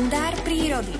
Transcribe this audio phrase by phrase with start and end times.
[0.00, 0.96] kalendár prírody.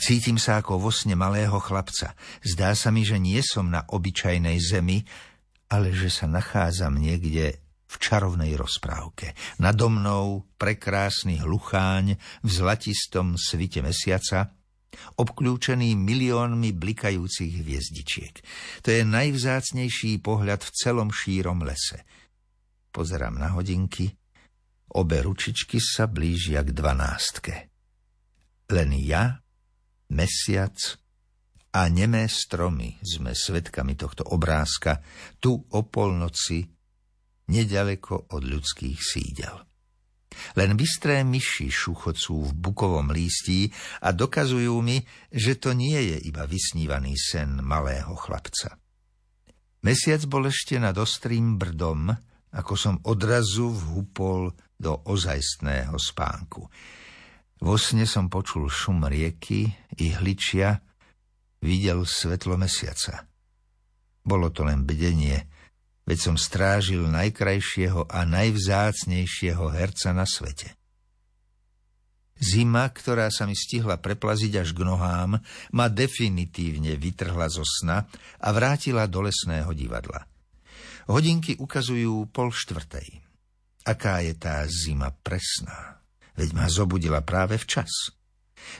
[0.00, 2.16] Cítim sa ako vo sne malého chlapca.
[2.40, 5.04] Zdá sa mi, že nie som na obyčajnej zemi,
[5.68, 9.36] ale že sa nachádzam niekde v čarovnej rozprávke.
[9.60, 14.56] Nado mnou prekrásny hlucháň v zlatistom svite mesiaca,
[15.20, 18.40] obklúčený miliónmi blikajúcich hviezdičiek.
[18.80, 22.00] To je najvzácnejší pohľad v celom šírom lese.
[22.96, 24.08] Pozerám na hodinky,
[24.96, 27.68] obe ručičky sa blížia k dvanástke.
[28.72, 29.36] Len ja
[30.08, 30.80] mesiac
[31.76, 35.04] a nemé stromy sme svetkami tohto obrázka
[35.36, 36.64] tu o polnoci,
[37.52, 39.60] nedaleko od ľudských sídel.
[40.56, 43.68] Len bystré myši šuchocú v bukovom lístí
[44.08, 48.80] a dokazujú mi, že to nie je iba vysnívaný sen malého chlapca.
[49.84, 52.16] Mesiac bol ešte nad ostrým brdom,
[52.56, 56.64] ako som odrazu vhupol do ozajstného spánku.
[57.60, 59.68] Vo sne som počul šum rieky
[60.00, 60.80] i hličia,
[61.60, 63.28] videl svetlo mesiaca.
[64.24, 65.48] Bolo to len bdenie,
[66.04, 70.76] veď som strážil najkrajšieho a najvzácnejšieho herca na svete.
[72.36, 75.40] Zima, ktorá sa mi stihla preplaziť až k nohám,
[75.72, 78.04] ma definitívne vytrhla zo sna
[78.44, 80.35] a vrátila do lesného divadla.
[81.06, 83.22] Hodinky ukazujú pol štvrtej.
[83.86, 85.96] Aká je tá zima presná?
[86.36, 88.12] veď ma zobudila práve včas.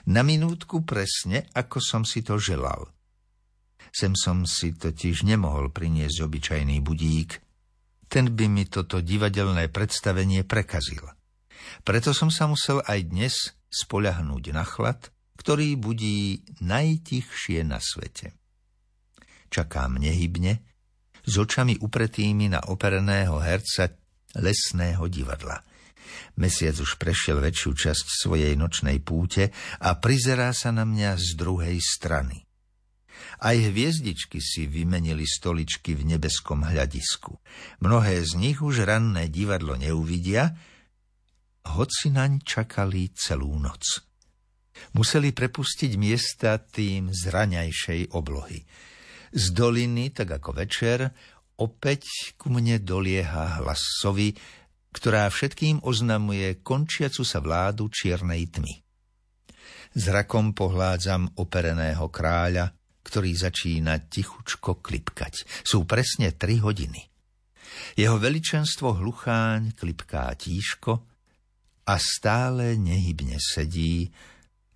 [0.06, 2.92] Na minútku presne, ako som si to želal.
[3.90, 7.40] Sem som si totiž nemohol priniesť obyčajný budík,
[8.06, 11.02] ten by mi toto divadelné predstavenie prekazil.
[11.82, 13.34] Preto som sa musel aj dnes
[13.72, 15.10] spoľahnúť na chlad,
[15.40, 18.36] ktorý budí najtichšie na svete.
[19.50, 20.62] Čakám nehybne,
[21.26, 23.90] s očami upretými na opereného herca
[24.38, 25.58] lesného divadla–
[26.36, 31.80] Mesiac už prešiel väčšiu časť svojej nočnej púte a prizerá sa na mňa z druhej
[31.80, 32.44] strany.
[33.40, 37.36] Aj hviezdičky si vymenili stoličky v nebeskom hľadisku.
[37.80, 40.56] Mnohé z nich už ranné divadlo neuvidia,
[41.64, 44.04] hoci naň čakali celú noc.
[44.92, 48.60] Museli prepustiť miesta tým z raňajšej oblohy.
[49.32, 51.10] Z doliny, tak ako večer,
[51.56, 54.36] opäť ku mne dolieha hlas sovy,
[54.92, 58.74] ktorá všetkým oznamuje končiacu sa vládu čiernej tmy.
[59.96, 62.72] Zrakom pohládzam opereného kráľa,
[63.04, 65.46] ktorý začína tichučko klipkať.
[65.64, 67.00] Sú presne tri hodiny.
[67.96, 71.00] Jeho veličenstvo hlucháň klipká tížko
[71.86, 74.10] a stále nehybne sedí,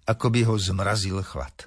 [0.07, 1.67] ako by ho zmrazil chlad.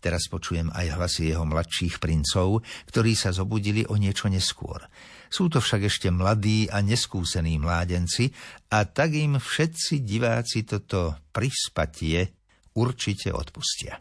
[0.00, 4.80] Teraz počujem aj hlasy jeho mladších princov, ktorí sa zobudili o niečo neskôr.
[5.28, 8.32] Sú to však ešte mladí a neskúsení mládenci
[8.72, 12.32] a tak im všetci diváci toto prispatie
[12.74, 14.00] určite odpustia.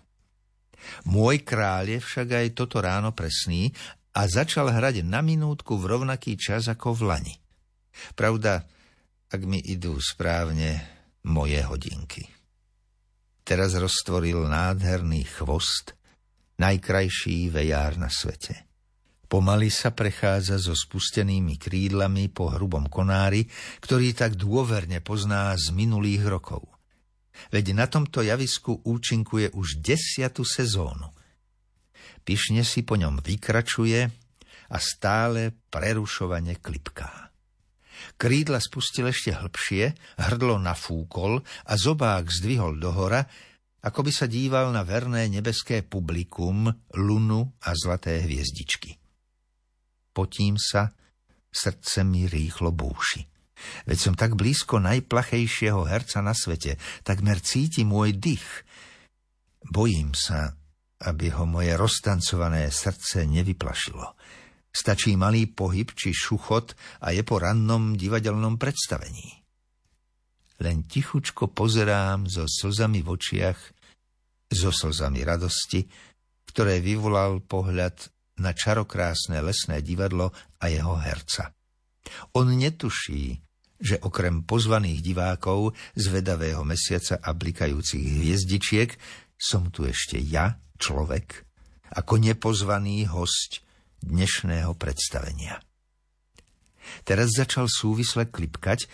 [1.11, 3.75] Môj kráľ je však aj toto ráno presný
[4.15, 7.35] a začal hrať na minútku v rovnaký čas ako v lani.
[8.15, 8.63] Pravda,
[9.29, 10.81] ak mi idú správne
[11.27, 12.38] moje hodinky.
[13.49, 15.97] Teraz roztvoril nádherný chvost,
[16.61, 18.69] najkrajší vejár na svete.
[19.25, 23.49] Pomaly sa prechádza so spustenými krídlami po hrubom konári,
[23.81, 26.61] ktorý tak dôverne pozná z minulých rokov.
[27.49, 31.09] Veď na tomto javisku účinkuje už desiatu sezónu.
[32.21, 34.01] Pišne si po ňom vykračuje
[34.69, 37.18] a stále prerušovane klipká.
[38.15, 43.25] Krídla spustil ešte hlbšie, hrdlo nafúkol a zobák zdvihol dohora,
[43.79, 46.67] ako by sa díval na verné nebeské publikum,
[46.99, 48.99] lunu a zlaté hviezdičky.
[50.11, 50.91] Potím sa,
[51.47, 53.23] srdce mi rýchlo búši.
[53.87, 58.47] Veď som tak blízko najplachejšieho herca na svete, takmer cíti môj dých.
[59.67, 60.55] Bojím sa,
[61.03, 64.15] aby ho moje roztancované srdce nevyplašilo.
[64.69, 69.41] Stačí malý pohyb či šuchot a je po rannom divadelnom predstavení.
[70.59, 73.59] Len tichučko pozerám so slzami v očiach,
[74.51, 75.87] so slzami radosti,
[76.49, 77.95] ktoré vyvolal pohľad
[78.43, 81.53] na čarokrásne lesné divadlo a jeho herca.
[82.35, 83.39] On netuší,
[83.79, 88.89] že okrem pozvaných divákov z vedavého mesiaca a blikajúcich hviezdičiek
[89.39, 91.47] som tu ešte ja, človek,
[91.95, 93.63] ako nepozvaný host
[94.03, 95.59] dnešného predstavenia.
[97.05, 98.89] Teraz začal súvisle klipkať,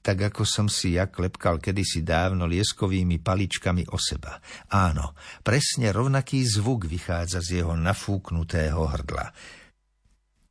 [0.00, 4.40] tak ako som si ja klepkal kedysi dávno lieskovými paličkami o seba.
[4.72, 5.12] Áno,
[5.44, 9.32] presne rovnaký zvuk vychádza z jeho nafúknutého hrdla.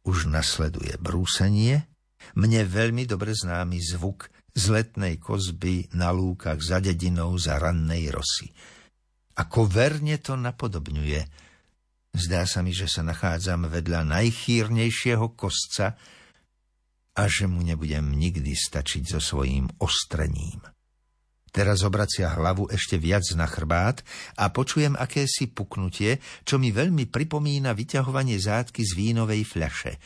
[0.05, 1.89] Už nasleduje brúsenie
[2.35, 8.51] Mne veľmi dobre známy zvuk z letnej kozby na lúkach za dedinou za rannej rosy.
[9.39, 11.21] Ako verne to napodobňuje.
[12.13, 15.93] Zdá sa mi, že sa nachádzam vedľa najchýrnejšieho kostca
[17.13, 20.63] a že mu nebudem nikdy stačiť so svojím ostrením.
[21.49, 24.05] Teraz obracia hlavu ešte viac na chrbát
[24.37, 29.97] a počujem akési puknutie, čo mi veľmi pripomína vyťahovanie zátky z vínovej fľaše.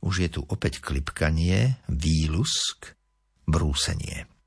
[0.00, 2.96] Už je tu opäť klipkanie, výlusk,
[3.44, 4.37] brúsenie.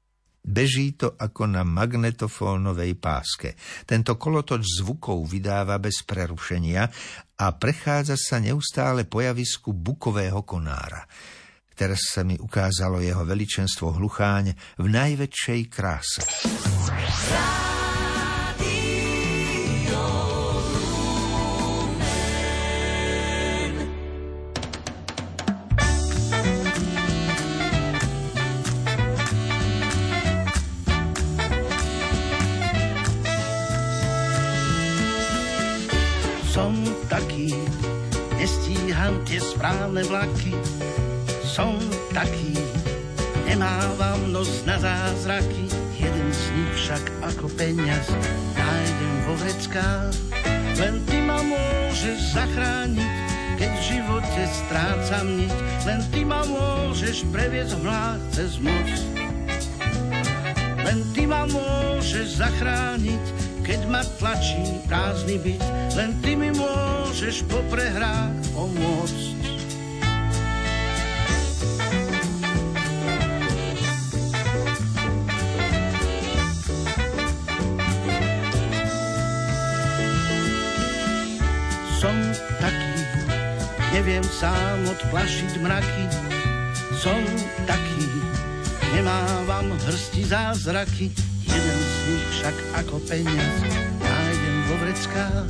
[0.42, 3.54] Beží to ako na magnetofónovej páske.
[3.86, 6.84] Tento kolotoč zvukov vydáva bez prerušenia
[7.38, 11.06] a prechádza sa neustále po javisku bukového konára.
[11.78, 16.22] Teraz sa mi ukázalo jeho veličenstvo hlucháň v najväčšej kráse.
[16.26, 17.81] Som
[38.42, 40.58] nestíham tie správne vlaky,
[41.46, 41.78] som
[42.10, 42.58] taký,
[43.46, 45.70] nemávam nos na zázraky,
[46.02, 48.10] jeden z nich však ako peniaz
[48.58, 50.18] nájdem vo vreckách.
[50.82, 53.14] Len ty ma môžeš zachrániť,
[53.62, 55.56] keď v živote strácam niť,
[55.86, 59.06] len ty ma môžeš previesť vlád cez most.
[60.82, 63.41] Len ty ma môžeš zachrániť,
[63.72, 65.64] keď ma tlačí prázdny byt,
[65.96, 69.32] len ty mi môžeš po prehrách pomôcť.
[81.96, 82.18] Som
[82.60, 82.96] taký,
[83.96, 86.06] neviem sám odplašiť mraky,
[87.00, 87.24] som
[87.64, 88.04] taký,
[89.00, 91.31] nemávam hrsti zázraky,
[92.10, 93.56] nich však ako peniaz
[94.02, 95.50] nájdem vo vreckách.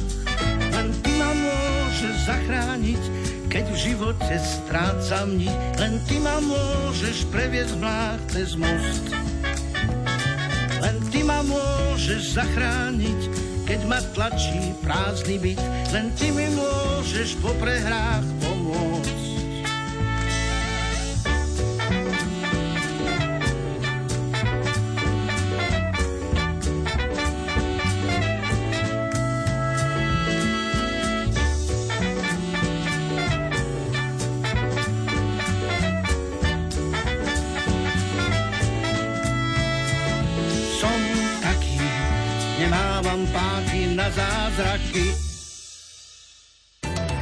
[0.72, 3.04] Len ty ma môžeš zachrániť,
[3.52, 5.58] keď v živote strácam niť.
[5.80, 9.06] Len ty ma môžeš previesť vlád cez most.
[10.82, 13.22] Len ty ma môžeš zachrániť,
[13.68, 15.62] keď ma tlačí prázdny byt.
[15.94, 19.41] Len ty mi môžeš po prehrách pomôcť.
[44.02, 45.31] Na zázraky.